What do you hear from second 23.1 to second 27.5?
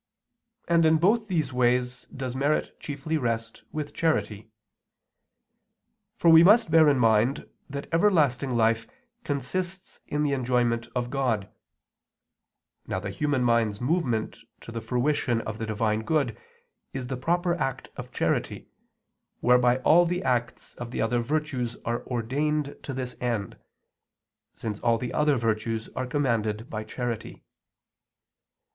end, since all the other virtues are commanded by charity.